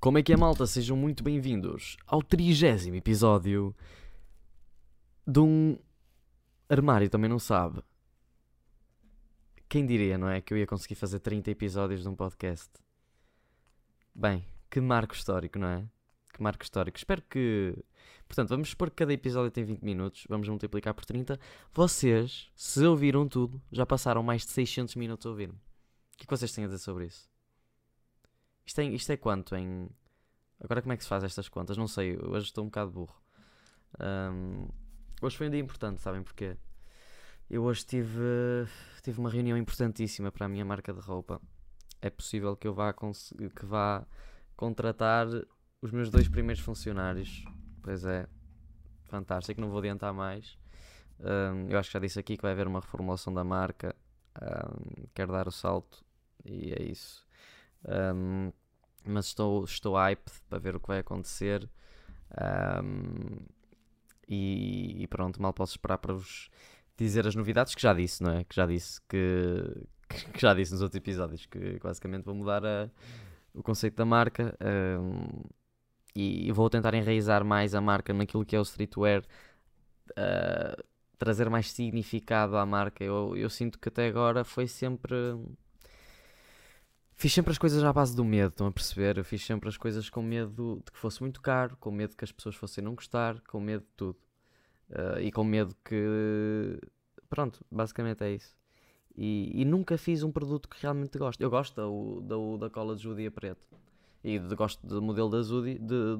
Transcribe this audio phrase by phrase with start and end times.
[0.00, 0.66] Como é que é, malta?
[0.66, 3.76] Sejam muito bem-vindos ao trigésimo episódio
[5.26, 5.78] de um
[6.70, 7.82] armário, também não sabe.
[9.68, 10.40] Quem diria, não é?
[10.40, 12.70] Que eu ia conseguir fazer 30 episódios de um podcast.
[14.14, 15.86] Bem, que marco histórico, não é?
[16.32, 16.96] Que marco histórico.
[16.96, 17.76] Espero que.
[18.26, 21.38] Portanto, vamos supor que cada episódio tem 20 minutos, vamos multiplicar por 30.
[21.74, 25.56] Vocês, se ouviram tudo, já passaram mais de 600 minutos a ouvir-me.
[25.56, 27.28] O que é que vocês têm a dizer sobre isso?
[28.70, 29.90] Isto é, isto é quanto em.
[30.60, 31.76] Agora como é que se faz estas contas?
[31.76, 33.20] Não sei, hoje estou um bocado burro.
[33.98, 34.68] Um,
[35.20, 36.56] hoje foi um dia importante, sabem porquê?
[37.50, 38.20] Eu hoje tive,
[39.02, 41.42] tive uma reunião importantíssima para a minha marca de roupa.
[42.00, 44.06] É possível que eu vá, que vá
[44.54, 45.26] contratar
[45.82, 47.44] os meus dois primeiros funcionários.
[47.82, 48.28] Pois é,
[49.06, 50.56] fantástico, não vou adiantar mais.
[51.18, 53.96] Um, eu acho que já disse aqui que vai haver uma reformulação da marca.
[54.40, 56.04] Um, quero dar o salto
[56.44, 57.28] e é isso.
[57.84, 58.52] Um,
[59.04, 61.68] mas estou, estou hyped para ver o que vai acontecer.
[62.82, 63.38] Um,
[64.28, 66.48] e, e, pronto, mal posso esperar para vos
[66.96, 68.44] dizer as novidades que já disse, não é?
[68.44, 69.86] Que já disse que,
[70.32, 72.88] que já disse nos outros episódios que basicamente vou mudar a,
[73.54, 74.56] o conceito da marca
[75.00, 75.42] um,
[76.14, 79.22] e vou tentar enraizar mais a marca naquilo que é o streetwear,
[80.10, 80.84] uh,
[81.18, 83.02] trazer mais significado à marca.
[83.04, 85.14] Eu, eu sinto que até agora foi sempre
[87.20, 89.18] Fiz sempre as coisas à base do medo, estão a perceber?
[89.18, 92.24] Eu fiz sempre as coisas com medo de que fosse muito caro, com medo que
[92.24, 94.18] as pessoas fossem não gostar, com medo de tudo.
[94.88, 96.80] Uh, e com medo que.
[97.28, 98.56] Pronto, basicamente é isso.
[99.14, 101.38] E, e, nunca fiz um produto que realmente gosto.
[101.42, 103.60] Eu gosto da, da, da cola de judia preto.
[104.24, 106.16] E de, gosto do modelo da Zudi, de,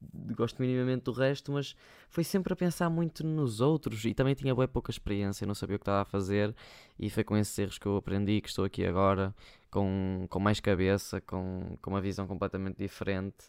[0.00, 1.76] de, gosto minimamente do resto, mas
[2.08, 5.76] foi sempre a pensar muito nos outros e também tinha bem pouca experiência, não sabia
[5.76, 6.54] o que estava a fazer
[6.98, 9.34] e foi com esses erros que eu aprendi que estou aqui agora
[9.70, 13.46] com, com mais cabeça, com, com uma visão completamente diferente.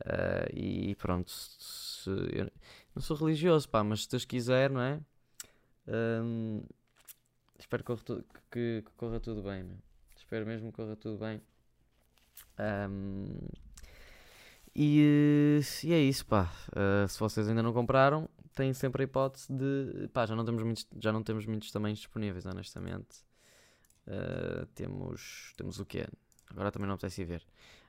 [0.00, 2.50] Uh, e pronto, se, eu
[2.94, 5.00] não sou religioso, pá, mas se Deus quiser, não é?
[5.86, 6.62] Um,
[7.58, 7.94] espero que,
[8.50, 9.76] que, que, corra tudo bem, meu.
[10.16, 11.40] espero mesmo que corra tudo bem.
[12.58, 13.26] Um,
[14.74, 16.50] e, e, é isso, pá.
[16.70, 20.08] Uh, se vocês ainda não compraram, têm sempre a hipótese de.
[20.08, 23.24] pá, já não temos muitos, já não temos muitos tamanhos disponíveis, honestamente.
[24.06, 26.06] Uh, temos, temos o quê?
[26.50, 27.44] Agora também não apetece ver.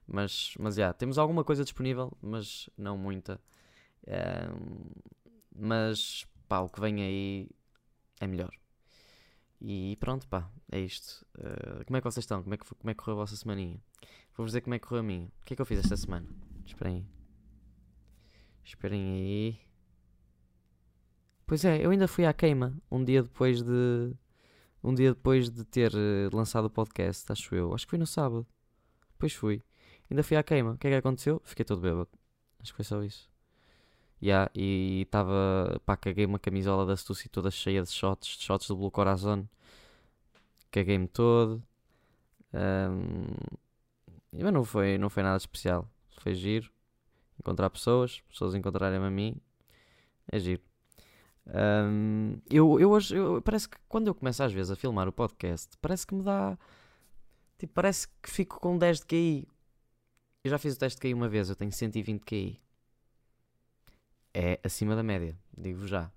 [0.08, 3.40] Mas, mas já, temos alguma coisa disponível, mas não muita.
[4.04, 4.92] Uh,
[5.56, 7.50] mas, pá, o que vem aí
[8.20, 8.52] é melhor.
[9.62, 11.26] E pronto, pá, é isto.
[11.38, 12.44] Uh, como é que vocês estão?
[12.44, 13.82] Como é que, como é que correu a vossa semaninha?
[14.36, 15.26] Vou-vos dizer como é que correu a minha.
[15.26, 16.28] O que é que eu fiz esta semana?
[16.66, 17.06] Esperem aí.
[18.64, 19.60] Esperem aí.
[21.46, 24.14] Pois é, eu ainda fui à queima um dia depois de
[24.84, 27.74] um dia depois de ter uh, lançado o podcast, acho eu.
[27.74, 28.46] Acho que foi no sábado.
[29.14, 29.64] Depois fui.
[30.10, 30.72] Ainda fui à queima.
[30.72, 31.42] O que é que aconteceu?
[31.46, 32.10] Fiquei todo bêbado.
[32.60, 33.30] Acho que foi só isso.
[34.22, 35.82] Yeah, e estava.
[35.86, 39.46] pá, caguei uma camisola da Stussy toda cheia de shots, de shots do Blue Corazon.
[40.72, 41.64] Caguei-me todo.
[42.54, 43.26] Um,
[44.32, 45.90] mas não foi, não foi nada especial.
[46.20, 46.72] Foi giro.
[47.40, 49.36] Encontrar pessoas, pessoas encontrarem-me a mim.
[50.32, 50.62] É giro.
[51.46, 55.12] Um, eu, eu hoje, eu, parece que quando eu começo às vezes a filmar o
[55.12, 56.58] podcast, parece que me dá.
[57.58, 59.48] Tipo, parece que fico com 10 de QI.
[60.44, 62.62] Eu já fiz o teste de QI uma vez, eu tenho 120 de QI.
[64.34, 66.12] É acima da média, digo já.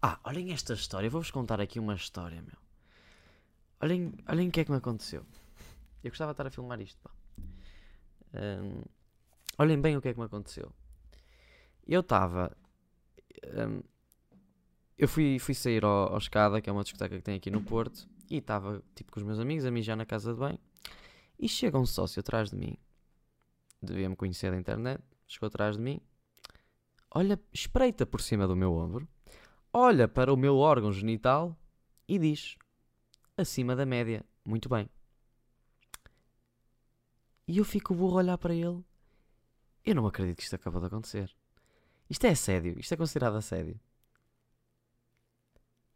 [0.00, 2.56] Ah, olhem esta história, vou-vos contar aqui uma história, meu.
[3.80, 5.24] Olhem, olhem o que é que me aconteceu.
[6.02, 7.10] Eu gostava de estar a filmar isto, pá.
[8.34, 8.82] Um,
[9.58, 10.72] olhem bem o que é que me aconteceu.
[11.86, 12.56] Eu estava.
[13.46, 13.82] Um,
[14.96, 17.62] eu fui, fui sair ao, ao Escada, que é uma discoteca que tem aqui no
[17.62, 20.58] Porto, e estava tipo com os meus amigos a mijar na casa de bem.
[21.38, 22.76] E chega um sócio atrás de mim,
[23.82, 26.00] devia-me conhecer da internet, chegou atrás de mim,
[27.10, 29.08] olha, espreita por cima do meu ombro,
[29.72, 31.58] olha para o meu órgão genital
[32.06, 32.56] e diz:
[33.36, 34.88] acima da média, muito bem.
[37.46, 38.82] E eu fico burro a olhar para ele.
[39.84, 41.34] Eu não acredito que isto acabou de acontecer.
[42.08, 43.78] Isto é assédio, isto é considerado assédio.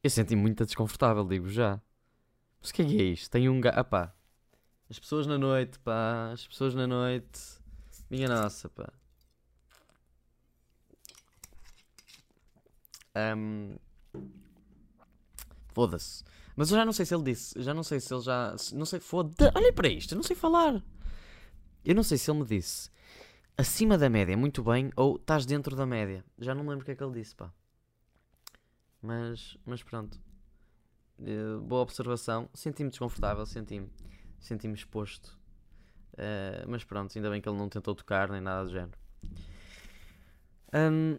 [0.02, 1.80] Eu senti muito desconfortável, digo já.
[2.60, 3.30] Mas o que é que é isto?
[3.30, 3.78] Tem um gato.
[3.78, 4.14] Ah pá.
[4.88, 6.30] As pessoas na noite, pá.
[6.32, 7.40] As pessoas na noite.
[8.10, 8.92] Minha nossa, pá.
[13.34, 13.76] Um...
[15.74, 16.24] Foda-se.
[16.56, 17.62] Mas eu já não sei se ele disse.
[17.62, 18.54] Já não sei se ele já.
[18.72, 19.00] Não sei.
[19.00, 19.52] Foda.
[19.54, 20.12] Olha para isto.
[20.12, 20.82] Eu não sei falar.
[21.84, 22.90] Eu não sei se ele me disse
[23.58, 26.24] acima da média, muito bem, ou estás dentro da média.
[26.38, 27.52] Já não lembro o que é que ele disse, pá.
[29.02, 30.20] Mas, mas pronto.
[31.18, 32.48] Uh, boa observação.
[32.54, 33.90] Senti-me desconfortável, senti-me
[34.40, 35.38] senti exposto.
[36.14, 38.98] Uh, mas pronto, ainda bem que ele não tentou tocar nem nada do género.
[40.74, 41.18] Um,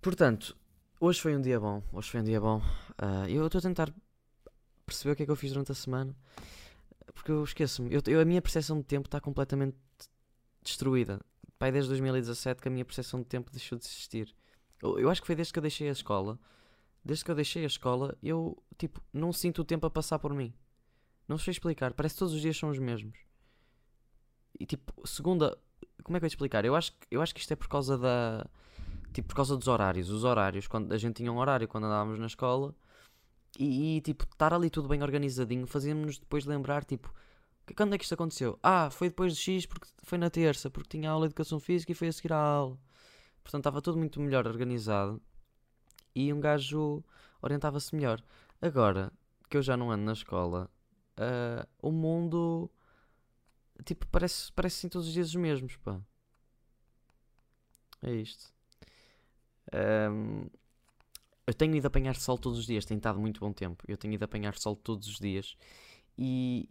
[0.00, 0.56] portanto,
[1.00, 1.82] hoje foi um dia bom.
[1.92, 2.58] Hoje foi um dia bom.
[2.58, 3.92] Uh, eu estou a tentar
[4.84, 6.14] perceber o que é que eu fiz durante a semana.
[7.14, 7.92] Porque eu esqueço-me.
[7.92, 9.76] Eu, eu, a minha percepção de tempo está completamente
[10.62, 11.20] destruída.
[11.58, 14.34] Pai, desde 2017 que a minha percepção de tempo deixou de existir.
[14.82, 16.38] Eu, eu acho que foi desde que eu deixei a escola.
[17.04, 20.34] Desde que eu deixei a escola, eu, tipo, não sinto o tempo a passar por
[20.34, 20.52] mim.
[21.26, 21.92] Não sei explicar.
[21.94, 23.18] Parece que todos os dias são os mesmos.
[24.58, 25.56] E, tipo, segunda...
[26.02, 26.64] Como é que eu ia explicar?
[26.64, 28.46] Eu acho, eu acho que isto é por causa da...
[29.12, 30.10] Tipo, por causa dos horários.
[30.10, 30.66] Os horários.
[30.66, 32.74] Quando a gente tinha um horário quando andávamos na escola
[33.58, 37.12] e, e, tipo, estar ali tudo bem organizadinho fazia-nos depois lembrar, tipo,
[37.76, 38.58] quando é que isto aconteceu?
[38.62, 41.92] Ah, foi depois de X porque foi na terça, porque tinha aula de educação física
[41.92, 42.78] e foi a seguir à aula.
[43.42, 45.20] Portanto, estava tudo muito melhor organizado
[46.14, 47.02] e um gajo
[47.42, 48.22] orientava-se melhor.
[48.60, 49.12] Agora
[49.48, 50.70] que eu já não ando na escola,
[51.18, 52.70] uh, o mundo
[53.84, 56.00] tipo parece, parece assim todos os dias os mesmos, pá.
[58.02, 58.52] É isto.
[59.72, 60.46] Um,
[61.46, 63.84] eu tenho ido apanhar sol todos os dias, tem estado muito bom tempo.
[63.88, 65.56] Eu tenho ido apanhar sol todos os dias.
[66.16, 66.68] E,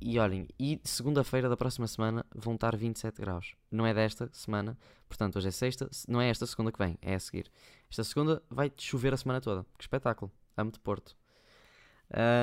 [0.00, 3.54] e olhem, e segunda-feira da próxima semana vão estar 27 graus.
[3.70, 4.78] Não é desta semana,
[5.08, 7.50] portanto, hoje é sexta, não é esta segunda que vem, é a seguir.
[7.90, 9.64] Esta segunda vai chover a semana toda.
[9.76, 10.30] Que espetáculo!
[10.56, 11.16] Amo de Porto.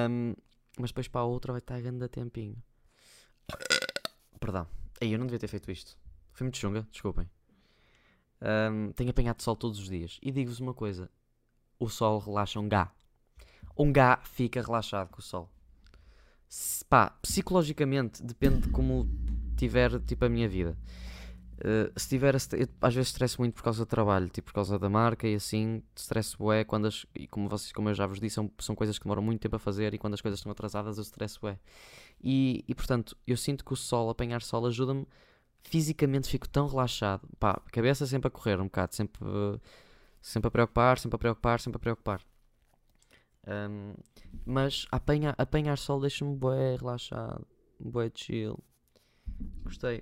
[0.09, 0.33] Um,
[0.79, 2.61] mas depois para a outra vai estar grande a tempinho.
[4.39, 4.67] Perdão.
[5.01, 5.97] Aí eu não devia ter feito isto.
[6.31, 7.29] Foi muito chunga, desculpem.
[8.41, 10.19] Um, tenho apanhado sol todos os dias.
[10.21, 11.09] E digo-vos uma coisa:
[11.79, 12.91] o sol relaxa um gá.
[13.77, 15.49] Um gá fica relaxado com o sol.
[16.47, 19.09] Se, pá, psicologicamente depende de como
[19.57, 20.77] tiver tipo a minha vida.
[21.63, 24.89] Uh, se tiver, às vezes estresso muito por causa do trabalho, tipo por causa da
[24.89, 28.35] marca e assim, estresso é quando as, e como vocês, como eu já vos disse,
[28.35, 30.97] são, são coisas que demoram muito tempo a fazer e quando as coisas estão atrasadas
[30.97, 31.57] eu estresso é.
[32.21, 35.07] E, e portanto, eu sinto que o sol, apanhar sol, ajuda-me
[35.63, 39.21] fisicamente, fico tão relaxado, pá, cabeça sempre a correr um bocado, sempre.
[40.23, 42.21] Sempre a preocupar, sempre a preocupar, sempre a preocupar.
[43.45, 43.93] Um,
[44.45, 47.45] mas apanhar, apanhar sol deixa-me bué relaxado,
[47.77, 48.57] bué chill.
[49.65, 50.01] Gostei,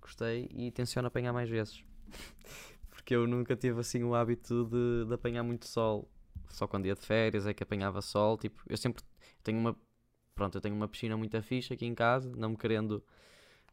[0.00, 1.84] gostei e tenciono apanhar mais vezes.
[2.90, 6.08] Porque eu nunca tive assim o hábito de, de apanhar muito sol.
[6.48, 8.36] Só quando ia de férias é que apanhava sol.
[8.36, 9.02] Tipo, eu sempre
[9.42, 9.76] tenho uma.
[10.34, 13.04] Pronto, eu tenho uma piscina muito fixe aqui em casa, não me querendo,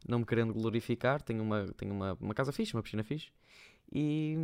[0.06, 1.22] não me querendo glorificar.
[1.22, 3.30] Tenho uma, tenho uma, uma casa fixe, uma piscina fixe.
[3.92, 4.36] E,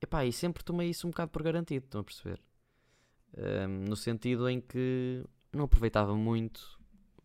[0.00, 2.40] Epá, e sempre tomei isso um bocado por garantido, estão a perceber?
[3.36, 6.78] Um, no sentido em que não aproveitava muito,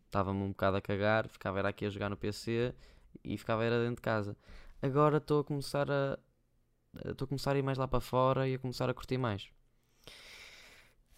[0.06, 2.74] estava-me um bocado a cagar, ficava era aqui a jogar no PC
[3.24, 4.36] e ficava era dentro de casa.
[4.82, 6.18] Agora estou a começar a
[7.06, 9.50] estou a começar a ir mais lá para fora e a começar a curtir mais.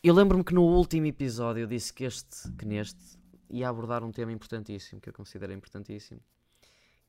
[0.04, 3.18] Eu lembro-me que no último episódio eu disse que este, que neste,
[3.50, 6.22] ia abordar um tema importantíssimo, que eu considero importantíssimo,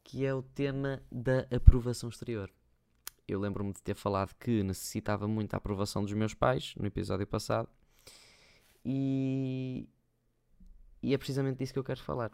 [0.02, 2.50] que é o tema da aprovação exterior
[3.26, 7.26] eu lembro-me de ter falado que necessitava muito a aprovação dos meus pais no episódio
[7.26, 7.68] passado.
[8.84, 9.88] E,
[11.02, 12.30] e é precisamente disso que eu quero falar.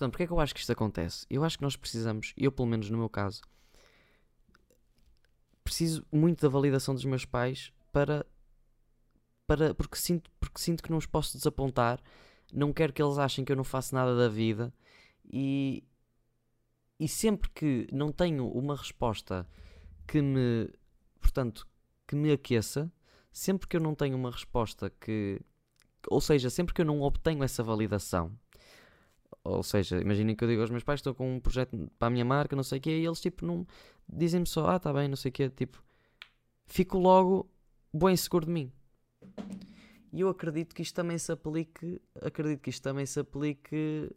[0.00, 1.26] Portanto, porque é que eu acho que isto acontece?
[1.28, 3.42] Eu acho que nós precisamos, eu pelo menos no meu caso,
[5.62, 8.24] preciso muito da validação dos meus pais para.
[9.46, 12.00] para porque, sinto, porque sinto que não os posso desapontar,
[12.50, 14.72] não quero que eles achem que eu não faço nada da vida
[15.30, 15.84] e,
[16.98, 19.46] e sempre que não tenho uma resposta
[20.08, 20.72] que me,
[21.20, 21.68] portanto,
[22.08, 22.90] que me aqueça,
[23.30, 25.42] sempre que eu não tenho uma resposta que,
[26.08, 28.34] ou seja, sempre que eu não obtenho essa validação,
[29.44, 32.10] ou seja, imaginem que eu digo aos meus pais, estou com um projeto para a
[32.10, 33.66] minha marca, não sei o quê, e eles tipo não
[34.08, 35.82] dizem-me só, ah, tá bem, não sei o quê, tipo,
[36.66, 37.48] fico logo
[37.92, 38.72] bem seguro de mim.
[40.12, 44.10] E eu acredito que isto também se aplique, acredito que isto também se aplique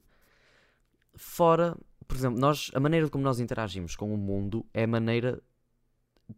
[1.15, 1.77] fora
[2.07, 5.41] por exemplo, nós, a maneira como nós interagimos com o mundo é maneira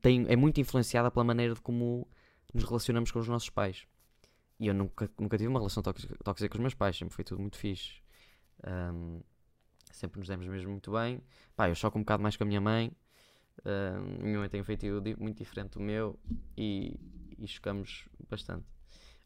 [0.02, 2.08] tem, é muito influenciada pela maneira de como
[2.54, 3.86] nos relacionamos com os nossos pais.
[4.60, 7.24] E eu nunca, nunca tive uma relação tóxica, tóxica com os meus pais, sempre foi
[7.24, 8.02] tudo muito fixe.
[8.66, 9.22] Um,
[9.92, 11.22] sempre nos demos mesmo muito bem.
[11.56, 12.92] Pá, eu choco um bocado mais com a minha mãe.
[14.20, 16.20] Minha mãe tem um feitiço muito diferente do meu
[16.58, 17.00] e,
[17.38, 18.66] e chocamos bastante.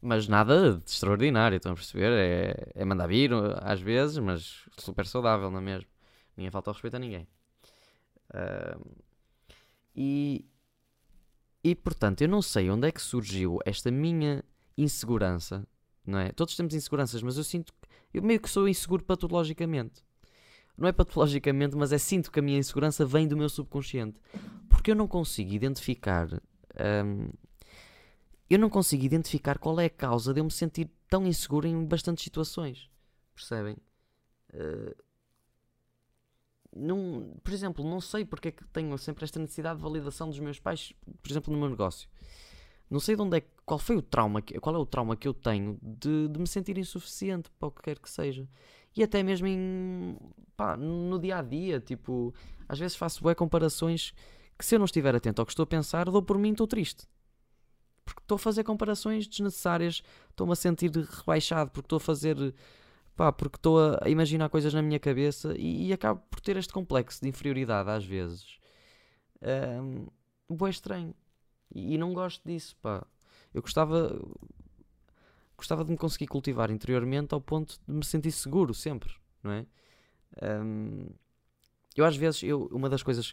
[0.00, 2.10] Mas nada de extraordinário, estão a perceber?
[2.12, 5.90] É, é mandar vir às vezes, mas super saudável, não é mesmo?
[6.36, 7.28] Ninguém falta ao respeito a ninguém.
[9.94, 10.46] E,
[11.62, 14.42] e portanto, eu não sei onde é que surgiu esta minha
[14.78, 15.66] insegurança,
[16.06, 16.32] não é?
[16.32, 20.02] Todos temos inseguranças, mas eu sinto que eu meio que sou inseguro patologicamente.
[20.76, 24.18] Não é patologicamente, mas é sinto que a minha insegurança vem do meu subconsciente.
[24.68, 26.28] Porque eu não consigo identificar.
[27.04, 27.30] Um,
[28.48, 31.84] eu não consigo identificar qual é a causa de eu me sentir tão inseguro em
[31.84, 32.90] bastantes situações.
[33.34, 33.76] Percebem?
[34.54, 34.94] Uh,
[36.74, 40.38] não, por exemplo, não sei porque é que tenho sempre esta necessidade de validação dos
[40.38, 42.08] meus pais, por exemplo, no meu negócio.
[42.90, 45.32] Não sei de onde é, qual foi o trauma, qual é o trauma que eu
[45.32, 48.48] tenho de, de me sentir insuficiente para o que quer que seja.
[48.96, 50.18] E até mesmo em,
[50.56, 52.34] pá, no dia a dia, tipo,
[52.68, 54.12] às vezes faço bué comparações
[54.58, 56.66] que se eu não estiver atento ao que estou a pensar, dou por mim, estou
[56.66, 57.06] triste.
[58.04, 62.54] Porque estou a fazer comparações desnecessárias, estou-me a sentir rebaixado, porque estou a fazer
[63.14, 66.72] pá, porque estou a imaginar coisas na minha cabeça e, e acabo por ter este
[66.72, 68.58] complexo de inferioridade às vezes.
[69.42, 70.06] Um,
[70.68, 71.14] estranho.
[71.74, 73.06] E, não gosto disso, pá.
[73.52, 74.18] Eu gostava
[75.56, 79.12] gostava de me conseguir cultivar interiormente ao ponto de me sentir seguro sempre,
[79.42, 79.66] não é?
[80.42, 81.06] Um,
[81.94, 83.32] eu às vezes, eu, uma das coisas,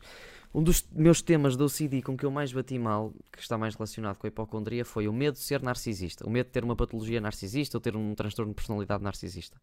[0.53, 3.75] um dos meus temas do OCD com que eu mais bati mal, que está mais
[3.75, 6.27] relacionado com a hipocondria, foi o medo de ser narcisista.
[6.27, 9.61] O medo de ter uma patologia narcisista ou ter um transtorno de personalidade narcisista.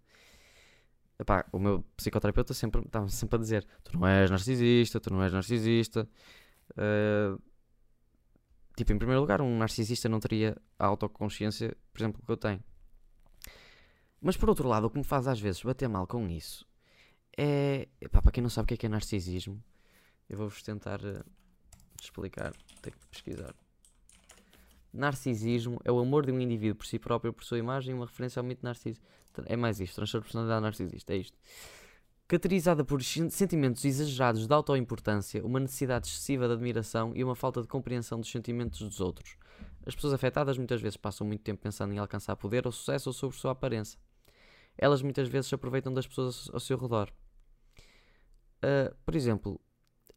[1.19, 5.23] Epá, o meu psicoterapeuta sempre estava sempre a dizer: Tu não és narcisista, tu não
[5.23, 6.09] és narcisista.
[6.71, 7.41] Uh,
[8.77, 12.63] tipo, em primeiro lugar, um narcisista não teria a autoconsciência, por exemplo, que eu tenho.
[14.21, 16.67] Mas por outro lado, o que me faz às vezes bater mal com isso
[17.37, 17.89] é.
[18.01, 19.63] Epá, para quem não sabe o que é, que é narcisismo,
[20.29, 21.25] eu vou-vos tentar uh,
[22.01, 22.53] explicar.
[22.81, 23.55] Tenho que pesquisar.
[24.93, 28.41] Narcisismo é o amor de um indivíduo por si próprio, por sua imagem, uma referência
[28.41, 29.05] ao mito narcisista.
[29.47, 31.37] É mais isto, transtorno de personalidade narcisista, é isto.
[32.27, 37.69] Caracterizada por sentimentos exagerados de autoimportância, uma necessidade excessiva de admiração e uma falta de
[37.69, 39.37] compreensão dos sentimentos dos outros.
[39.85, 43.13] As pessoas afetadas muitas vezes passam muito tempo pensando em alcançar poder ou sucesso ou
[43.13, 44.01] sobre sua aparência.
[44.79, 47.13] Elas muitas vezes se aproveitam das pessoas ao seu redor.
[48.65, 49.61] Uh, por exemplo,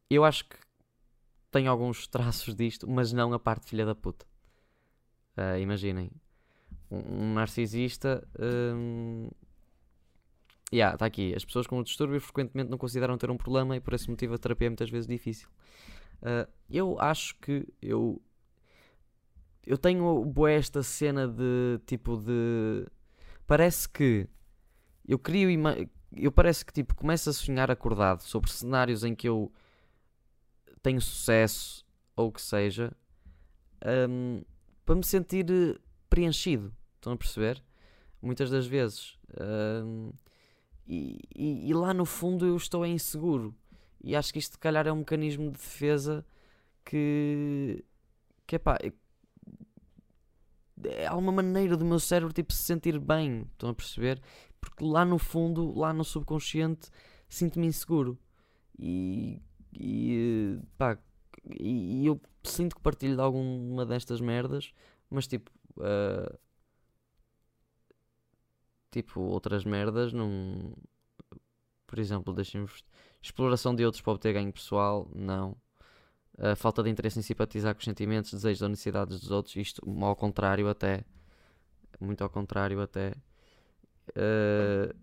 [0.09, 0.55] eu acho que
[1.51, 4.25] tenho alguns traços disto, mas não a parte filha da puta.
[5.37, 6.09] Uh, imaginem,
[6.89, 8.25] um, narcisista.
[8.39, 9.29] Um,
[10.73, 11.33] yeah, está aqui.
[11.35, 14.33] As pessoas com o distúrbio frequentemente não consideram ter um problema e por esse motivo
[14.33, 15.47] a terapia é muitas vezes difícil.
[16.21, 18.21] Uh, eu acho que eu.
[19.65, 22.87] Eu tenho boa esta cena de tipo de.
[23.45, 24.27] Parece que
[25.07, 25.49] eu crio.
[26.15, 29.51] Eu parece que tipo começo a sonhar acordado sobre cenários em que eu
[30.81, 32.93] tenho sucesso ou o que seja
[34.09, 34.43] um,
[34.85, 35.45] para me sentir
[36.09, 36.73] preenchido.
[36.95, 37.61] Estão a perceber?
[38.21, 39.17] Muitas das vezes.
[39.39, 40.11] Um,
[40.87, 41.19] e,
[41.69, 43.53] e, lá no fundo eu estou inseguro.
[44.01, 46.25] E acho que isto, se calhar, é um mecanismo de defesa
[46.85, 47.83] que.
[48.45, 48.77] que é pá.
[50.83, 53.47] É uma maneira do meu cérebro tipo, se sentir bem.
[53.51, 54.21] Estão a perceber?
[54.61, 56.89] Porque lá no fundo, lá no subconsciente,
[57.27, 58.17] sinto-me inseguro.
[58.79, 59.41] E.
[59.73, 60.97] e pá.
[61.59, 64.71] E, e eu sinto que partilho de alguma destas merdas,
[65.09, 65.51] mas tipo.
[65.75, 66.46] Uh,
[68.91, 70.73] tipo, outras merdas, não.
[71.85, 72.83] Por exemplo, deixem-vos.
[73.21, 75.55] Exploração de outros para obter ganho pessoal, não.
[76.37, 79.81] A falta de interesse em simpatizar com os sentimentos, desejos ou necessidades dos outros, isto
[80.01, 81.03] ao contrário, até.
[81.99, 83.13] Muito ao contrário, até.
[84.09, 84.95] Uh,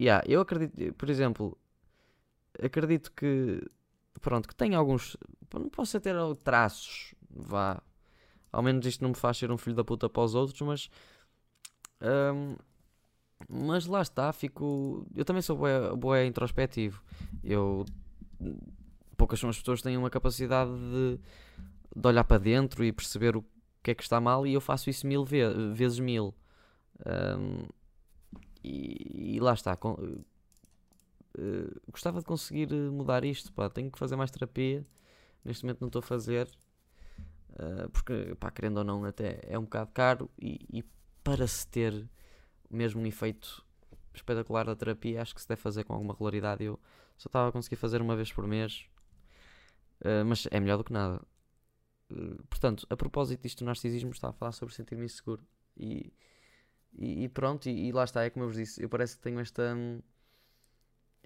[0.00, 1.58] yeah, eu acredito, por exemplo,
[2.60, 3.62] acredito que.
[4.20, 5.16] Pronto, que tem alguns.
[5.54, 7.80] Não posso ter traços, vá.
[8.50, 10.90] Ao menos isto não me faz ser um filho da puta para os outros, mas
[12.00, 12.56] um,
[13.48, 15.06] mas lá está, fico.
[15.14, 15.56] Eu também sou
[15.96, 17.02] boé, introspectivo.
[17.42, 17.84] Eu.
[19.16, 21.18] Poucas são as pessoas que têm uma capacidade de,
[21.94, 23.44] de olhar para dentro e perceber o
[23.82, 26.34] que é que está mal, e eu faço isso mil ve vezes mil.
[27.06, 27.66] Um,
[28.62, 29.76] e, e, lá está.
[29.76, 30.20] Com, uh,
[31.90, 33.52] gostava de conseguir mudar isto.
[33.52, 33.70] Pá.
[33.70, 34.86] Tenho que fazer mais terapia.
[35.44, 36.48] Neste momento não estou a fazer.
[37.50, 40.30] Uh, porque, pá, querendo ou não, até é um bocado caro.
[40.40, 40.84] E, e
[41.28, 42.08] para se ter
[42.70, 43.62] mesmo um efeito
[44.14, 46.64] espetacular da terapia, acho que se deve fazer com alguma regularidade.
[46.64, 46.80] Eu
[47.18, 48.86] só estava a conseguir fazer uma vez por mês,
[50.00, 51.20] uh, mas é melhor do que nada.
[52.10, 55.46] Uh, portanto, a propósito disto do narcisismo, estava a falar sobre sentir-me inseguro.
[55.76, 56.10] E,
[56.94, 59.22] e, e pronto, e, e, lá está, é como eu vos disse, eu parece que
[59.22, 59.76] tenho esta,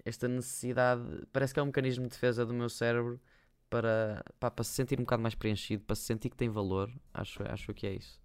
[0.03, 3.21] esta necessidade, parece que é um mecanismo de defesa do meu cérebro
[3.69, 6.91] para, para, para se sentir um bocado mais preenchido, para se sentir que tem valor.
[7.13, 8.22] Acho, acho que é isso.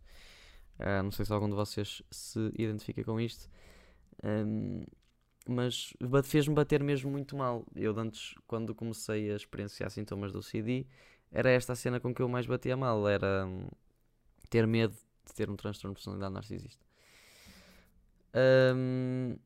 [0.78, 3.49] Uh, não sei se algum de vocês se identifica com isto.
[4.23, 4.85] Um,
[5.49, 5.94] mas
[6.25, 7.64] fez-me bater mesmo muito mal.
[7.75, 10.87] Eu antes, quando comecei a experienciar sintomas do CD,
[11.32, 13.66] era esta a cena com que eu mais batia mal, era um,
[14.50, 14.94] ter medo
[15.26, 16.85] de ter um transtorno de personalidade narcisista.
[18.75, 19.37] Um,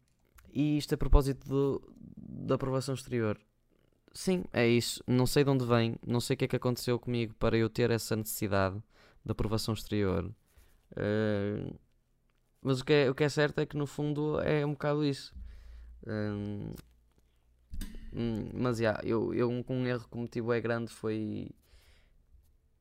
[0.53, 3.39] e isto a propósito do, da aprovação exterior.
[4.13, 5.03] Sim, é isso.
[5.07, 7.71] Não sei de onde vem, não sei o que é que aconteceu comigo para eu
[7.71, 8.77] ter essa necessidade
[9.25, 10.31] de aprovação exterior.
[10.93, 11.75] Uh,
[12.61, 15.05] mas o que, é, o que é certo é que no fundo é um bocado
[15.05, 15.35] isso.
[16.07, 16.73] Um,
[18.15, 21.51] Hum, mas já, eu, eu um, um erro que cometi é grande foi.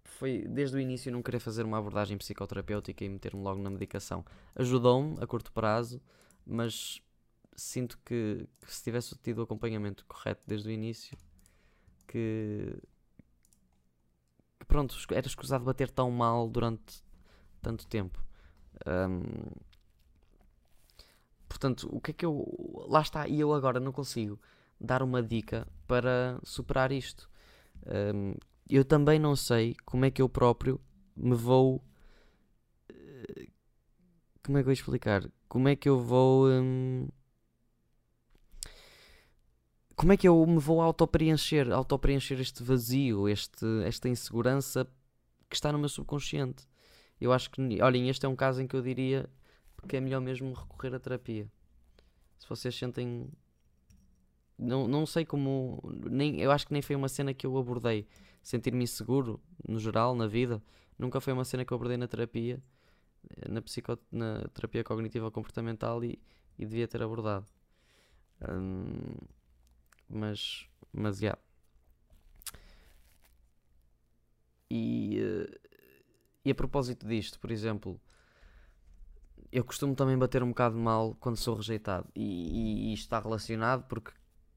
[0.03, 4.25] Foi desde o início não querer fazer uma abordagem psicoterapêutica e meter-me logo na medicação.
[4.55, 6.01] Ajudou-me a curto prazo,
[6.45, 7.01] mas
[7.55, 11.17] sinto que, que se tivesse tido o acompanhamento correto desde o início,
[12.07, 12.77] que,
[14.59, 17.01] que pronto, era escusado bater tão mal durante
[17.61, 18.23] tanto tempo.
[18.85, 19.51] Um,
[21.47, 22.85] portanto, o que é que eu.
[22.89, 24.39] Lá está, e eu agora não consigo
[24.79, 27.29] dar uma dica para superar isto.
[27.85, 28.35] Um,
[28.69, 30.79] eu também não sei como é que eu próprio
[31.15, 31.83] me vou.
[32.89, 33.47] Eh,
[34.43, 35.29] como é que eu vou explicar?
[35.47, 36.47] Como é que eu vou.
[39.95, 44.87] Como é que eu me vou auto-preencher, auto-preencher este vazio, este, esta insegurança
[45.47, 46.65] que está no meu subconsciente?
[47.21, 49.29] Eu acho que, olhem, este é um caso em que eu diria
[49.87, 51.47] que é melhor mesmo recorrer à terapia.
[52.37, 53.31] Se vocês sentem.
[54.57, 55.81] Não, não sei como.
[56.09, 58.07] Nem, eu acho que nem foi uma cena que eu abordei.
[58.41, 60.61] Sentir-me inseguro, no geral, na vida.
[60.97, 62.61] Nunca foi uma cena que eu abordei na terapia,
[63.47, 66.19] na, psico, na terapia cognitiva comportamental e,
[66.57, 67.45] e devia ter abordado.
[68.49, 69.15] Hum,
[70.09, 71.27] mas, mas, já.
[71.27, 71.41] Yeah.
[74.71, 75.70] E, eh,
[76.43, 77.99] e a propósito disto, por exemplo,
[79.51, 82.07] eu costumo também bater um bocado mal quando sou rejeitado.
[82.15, 84.11] E, e, isto está relacionado porque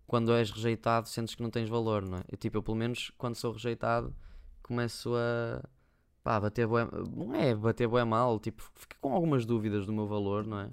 [0.06, 2.24] quando és rejeitado sentes que não tens valor, não é?
[2.30, 4.14] Eu, tipo, eu pelo menos quando sou rejeitado
[4.62, 5.62] começo a
[6.22, 10.06] pá, bater bué, não é bater bué mal, tipo, fico com algumas dúvidas do meu
[10.06, 10.70] valor, não é?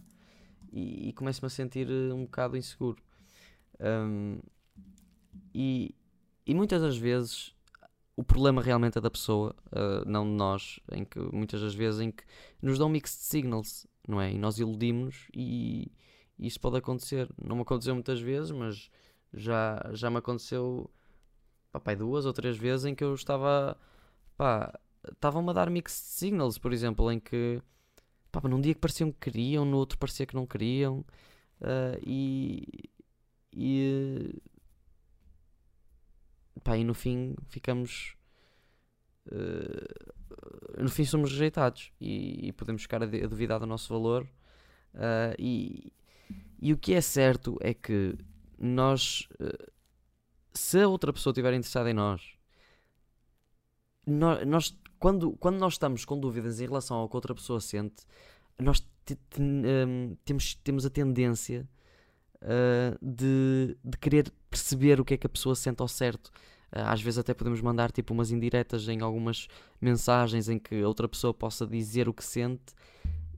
[0.72, 3.02] E, e começo-me a sentir eh, um bocado inseguro.
[3.80, 4.40] Um,
[5.54, 5.94] e,
[6.46, 7.54] e muitas das vezes
[8.22, 12.00] o problema realmente é da pessoa, uh, não de nós, em que muitas das vezes
[12.02, 12.24] em que
[12.62, 14.32] nos dão mixed signals, não é?
[14.32, 15.92] E nós iludimos e,
[16.38, 17.28] e isso pode acontecer.
[17.44, 18.92] Não me aconteceu muitas vezes, mas
[19.34, 20.88] já, já me aconteceu
[21.72, 23.76] pá, duas ou três vezes em que eu estava
[24.38, 24.80] pá,
[25.12, 27.60] estavam-me a dar mixed signals, por exemplo, em que
[28.32, 31.00] pá, num dia que pareciam que queriam, no outro parecia que não queriam,
[31.60, 32.88] uh, e,
[33.52, 34.42] e
[36.64, 38.16] pá, e no fim ficamos.
[39.28, 44.28] Uh, no fim somos rejeitados e, e, podemos ficar a, a duvidar do nosso valor.
[44.94, 45.94] Uh, e,
[46.60, 48.18] e o que é certo é que
[48.58, 49.72] nós, uh,
[50.54, 52.36] se a outra pessoa estiver interessada em nós,
[54.06, 58.06] nós, nós, quando, quando nós estamos com dúvidas em relação ao que outra pessoa sente,
[58.60, 58.86] nós
[59.40, 61.68] um, temos, temos a tendência
[62.42, 66.28] uh, de, de querer perceber o que é que a pessoa sente ao certo.
[66.72, 69.48] Uh, às vezes até podemos mandar tipo umas indiretas em algumas
[69.82, 72.76] mensagens em que outra pessoa possa dizer o que sente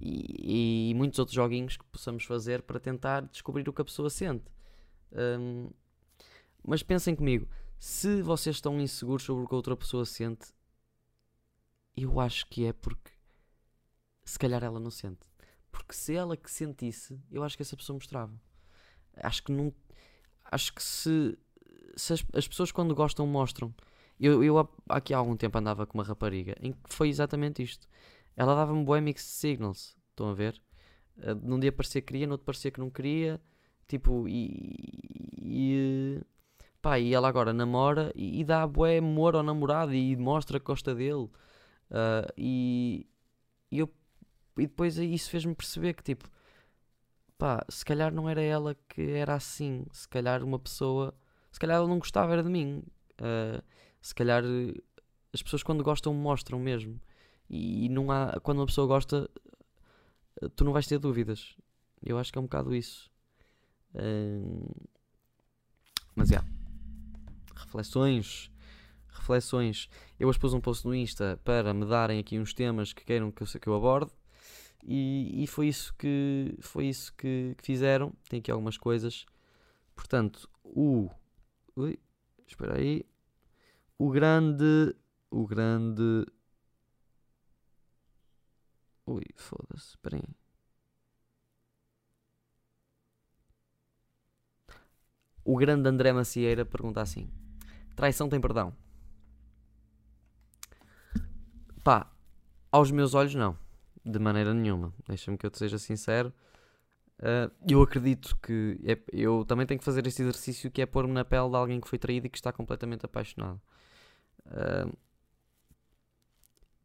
[0.01, 4.09] e, e muitos outros joguinhos que possamos fazer para tentar descobrir o que a pessoa
[4.09, 4.51] sente.
[5.13, 5.69] Um,
[6.65, 7.47] mas pensem comigo,
[7.79, 10.53] se vocês estão inseguros sobre o que a outra pessoa sente,
[11.95, 13.11] eu acho que é porque
[14.25, 15.27] se calhar ela não sente.
[15.71, 18.33] Porque se ela que sentisse, eu acho que essa pessoa mostrava.
[19.17, 19.73] Acho que não.
[20.53, 21.37] Acho que se.
[21.95, 23.73] se as, as, pessoas quando gostam mostram.
[24.19, 27.87] Eu, eu aqui há algum tempo andava com uma rapariga em que foi exatamente isto.
[28.37, 29.97] Ela dava-me bué mixed signals.
[30.11, 30.61] Estão a ver?
[31.17, 33.41] Uh, num dia parecia que queria, no outro parecia que não queria.
[33.87, 34.75] Tipo, e.
[35.41, 36.21] e
[36.81, 40.65] pá, e ela agora namora e, e dá bué amor ao namorado e mostra que
[40.65, 41.29] gosta dele.
[41.89, 43.07] Uh, e,
[43.71, 43.89] e, eu,
[44.57, 46.29] e depois isso fez-me perceber que, tipo,
[47.43, 51.13] pá, se calhar não era ela que era assim, se calhar uma pessoa,
[51.51, 52.81] se calhar ela não gostava era de mim,
[53.19, 53.61] uh,
[54.01, 54.41] se calhar
[55.33, 56.97] as pessoas quando gostam mostram mesmo,
[57.49, 59.29] e, não há, quando uma pessoa gosta,
[60.55, 61.57] tu não vais ter dúvidas,
[62.01, 63.11] eu acho que é um bocado isso.
[63.93, 64.87] Uh,
[66.15, 66.49] mas é, yeah.
[67.57, 68.49] reflexões,
[69.09, 69.89] reflexões.
[70.17, 73.29] Eu hoje pus um post no Insta para me darem aqui uns temas que queiram
[73.31, 74.13] que eu, que eu aborde.
[74.85, 78.13] E, e foi isso que foi isso que, que, fizeram.
[78.29, 79.25] Tem aqui algumas coisas.
[79.95, 81.09] Portanto, o.
[81.75, 81.97] Ui,
[82.45, 83.05] espera aí.
[83.97, 84.95] O grande.
[85.31, 86.25] O grande.
[89.05, 89.91] Ui, foda-se.
[89.91, 90.23] Espera aí.
[95.45, 97.29] O grande André Macieira pergunta assim:
[97.95, 98.75] Traição tem perdão?
[101.83, 102.11] Pá,
[102.71, 103.62] aos meus olhos, não
[104.05, 104.93] de maneira nenhuma.
[105.07, 106.33] Deixa-me que eu te seja sincero.
[107.19, 111.13] Uh, eu acredito que é, eu também tenho que fazer este exercício que é pôr-me
[111.13, 113.61] na pele de alguém que foi traído e que está completamente apaixonado.
[114.47, 114.97] Uh,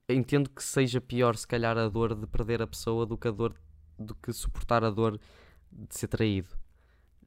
[0.09, 3.31] entendo que seja pior, se calhar, a dor de perder a pessoa do que a
[3.31, 3.55] dor
[3.99, 5.19] do que suportar a dor
[5.73, 6.51] de ser traído.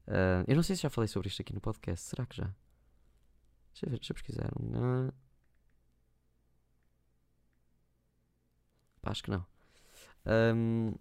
[0.08, 2.08] Uh, eu não sei se já falei sobre isto aqui no podcast.
[2.08, 2.54] Será que já?
[3.74, 4.52] Deixa eu ver, deixa eu pesquisar.
[9.02, 9.51] Pá, acho que não.
[10.26, 10.94] Um,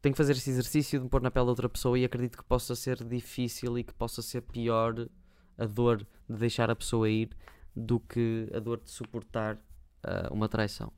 [0.00, 2.38] tenho que fazer esse exercício de me pôr na pele de outra pessoa e acredito
[2.38, 5.08] que possa ser difícil e que possa ser pior
[5.56, 7.30] a dor de deixar a pessoa ir
[7.74, 10.92] do que a dor de suportar uh, uma traição.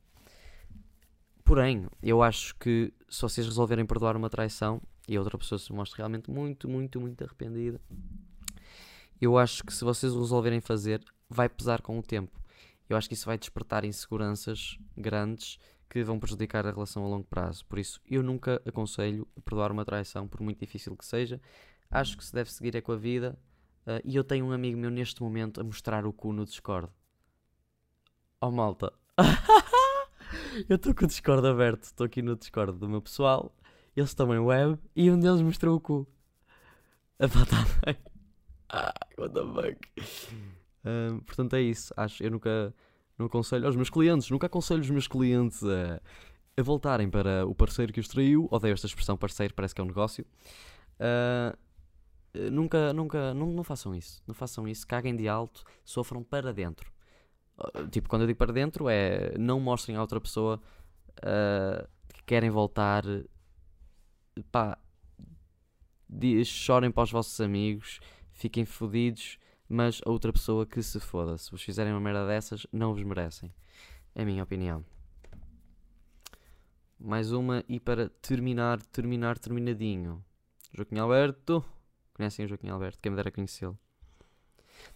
[1.44, 5.72] Porém, eu acho que se vocês resolverem perdoar uma traição e a outra pessoa se
[5.72, 7.80] mostra realmente muito, muito, muito arrependida,
[9.20, 12.40] eu acho que se vocês o resolverem fazer, vai pesar com o tempo.
[12.88, 15.58] Eu acho que isso vai despertar inseguranças grandes
[15.90, 17.66] que vão prejudicar a relação a longo prazo.
[17.66, 21.40] Por isso, eu nunca aconselho perdoar uma traição, por muito difícil que seja.
[21.90, 23.36] Acho que se deve seguir é com a vida.
[23.84, 26.88] Uh, e eu tenho um amigo meu neste momento a mostrar o cu no Discord.
[28.40, 28.92] Oh malta.
[30.68, 31.82] eu estou com o Discord aberto.
[31.82, 33.52] Estou aqui no Discord do meu pessoal.
[33.96, 36.06] Eles estão em web e um deles mostrou o cu.
[37.18, 37.96] A pata bem.
[38.72, 41.24] Ah, what the fuck.
[41.26, 41.92] Portanto é isso.
[41.96, 42.22] Acho.
[42.22, 42.72] Eu nunca
[43.20, 46.00] não aconselho aos meus clientes, nunca aconselho os meus clientes a,
[46.56, 48.48] a voltarem para o parceiro que os traiu.
[48.50, 50.24] Odeio esta expressão parceiro, parece que é um negócio.
[50.98, 54.22] Uh, nunca, nunca, não, não façam isso.
[54.26, 54.86] Não façam isso.
[54.86, 56.90] Caguem de alto, sofram para dentro.
[57.58, 60.58] Uh, tipo, quando eu digo para dentro, é não mostrem a outra pessoa
[61.18, 63.04] uh, que querem voltar.
[64.50, 64.78] Pá,
[66.46, 68.00] chorem para os vossos amigos,
[68.32, 69.38] fiquem fodidos
[69.70, 71.38] mas a outra pessoa que se foda.
[71.38, 73.54] Se vos fizerem uma merda dessas, não vos merecem.
[74.16, 74.84] É a minha opinião.
[76.98, 80.24] Mais uma e para terminar, terminar, terminadinho.
[80.74, 81.64] Joaquim Alberto.
[82.12, 82.98] Conhecem o Joaquim Alberto?
[83.00, 83.78] Quem me dera conhecê-lo.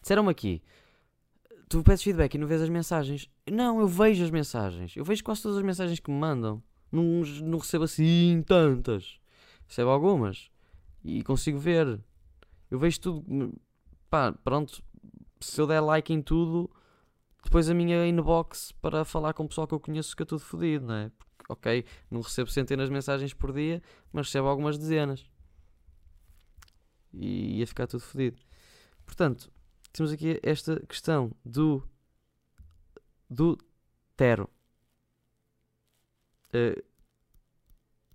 [0.03, 0.61] Disseram-me aqui.
[1.69, 3.31] Tu pedes feedback e não vês as mensagens.
[3.49, 4.97] Não, eu vejo as mensagens.
[4.97, 6.61] Eu vejo quase todas as mensagens que me mandam.
[6.91, 9.21] Não, não recebo assim tantas.
[9.69, 10.51] Recebo algumas.
[11.05, 12.01] E consigo ver.
[12.69, 13.55] Eu vejo tudo
[14.15, 14.81] pá, pronto,
[15.41, 16.71] se eu der like em tudo,
[17.43, 20.87] depois a minha inbox para falar com o pessoal que eu conheço fica tudo fodido,
[20.87, 21.11] não é?
[21.19, 25.29] Porque, ok, não recebo centenas de mensagens por dia, mas recebo algumas dezenas.
[27.13, 28.41] E ia ficar tudo fodido.
[29.05, 29.51] Portanto,
[29.93, 31.83] temos aqui esta questão do
[33.29, 33.59] do
[34.17, 34.49] Tero.
[36.55, 36.81] Uh,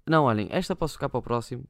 [0.08, 1.66] não, olhem, esta posso ficar para o próximo.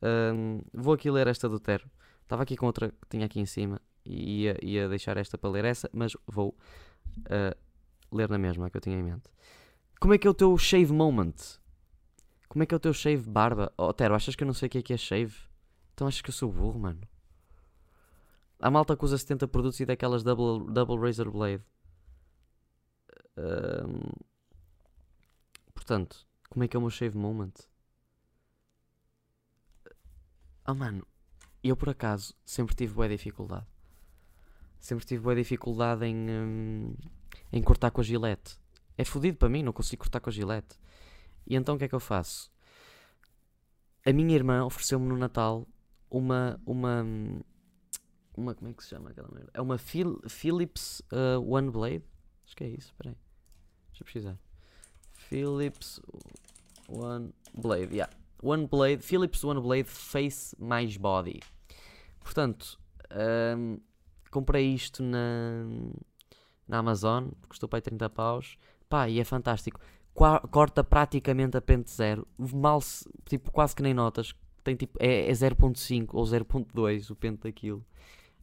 [0.00, 1.90] Uh, vou aqui ler esta do Tero.
[2.26, 5.48] Estava aqui com outra que tinha aqui em cima e ia, ia deixar esta para
[5.48, 6.56] ler essa, mas vou
[7.18, 7.56] uh,
[8.16, 9.30] ler na mesma que eu tinha em mente.
[10.00, 11.36] Como é que é o teu shave moment?
[12.48, 13.72] Como é que é o teu shave barba?
[13.76, 15.36] Oh, Tero, achas que eu não sei o que é que é shave?
[15.94, 17.00] Então achas que eu sou burro, mano?
[18.58, 21.62] Há malta que usa 70 produtos e daquelas double, double razor blade.
[25.72, 27.54] Portanto, como é que é o meu shave moment?
[30.66, 31.06] Oh, mano,
[31.68, 33.66] eu, por acaso, sempre tive boa dificuldade.
[34.78, 36.94] Sempre tive boa dificuldade em, hum,
[37.52, 38.58] em cortar com a gilete.
[38.96, 40.78] É fodido para mim, não consigo cortar com a gilete.
[41.46, 42.50] E então o que é que eu faço?
[44.04, 45.66] A minha irmã ofereceu-me no Natal
[46.10, 46.60] uma.
[46.66, 47.04] uma
[48.36, 49.50] uma, como é que se chama aquela merda?
[49.54, 52.04] É uma Phil, Philips uh, One Blade?
[52.44, 53.16] Acho que é isso, espera aí.
[53.88, 54.38] Deixa eu pesquisar.
[55.14, 56.00] Philips
[56.86, 58.12] One Blade, yeah.
[58.42, 61.40] One Blade, Philips One Blade Face mais Body.
[62.26, 62.76] Portanto,
[63.56, 63.78] um,
[64.32, 65.64] comprei isto na,
[66.66, 68.58] na Amazon, custou para aí 30 paus.
[68.88, 69.80] Pá, e é fantástico.
[70.12, 72.26] Qua, corta praticamente a pente zero.
[72.36, 72.80] Mal
[73.26, 74.34] tipo, quase que nem notas.
[74.64, 77.86] Tem tipo, é, é 0.5 ou 0.2 o pente daquilo.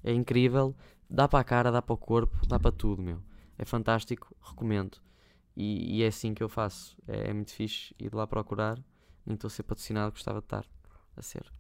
[0.02, 0.74] É incrível.
[1.10, 3.22] Dá para a cara, dá para o corpo, dá para tudo, meu.
[3.58, 4.98] É fantástico, recomendo.
[5.58, 6.96] E, e é assim que eu faço.
[7.06, 8.82] É, é muito fixe ir lá procurar.
[9.26, 10.66] Nem estou a ser patrocinado, gostava de estar
[11.18, 11.52] a ser.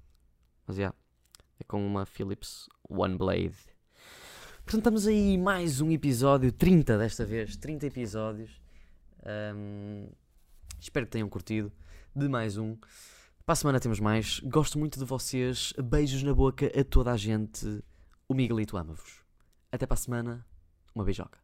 [0.65, 0.83] Mas já.
[0.83, 1.02] Yeah.
[1.63, 3.55] É com uma Philips One Blade.
[4.65, 8.61] Portanto, estamos aí mais um episódio, 30 desta vez, 30 episódios.
[9.55, 10.09] Um,
[10.79, 11.71] espero que tenham curtido
[12.13, 12.75] de mais um.
[13.45, 14.39] Para a semana temos mais.
[14.41, 15.73] Gosto muito de vocês.
[15.81, 17.81] Beijos na boca a toda a gente.
[18.27, 19.23] O Miguelito ama-vos.
[19.71, 20.45] Até para a semana.
[20.93, 21.42] Uma beijoca.